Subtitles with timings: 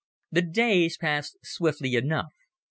[0.31, 2.33] The days passed swiftly enough.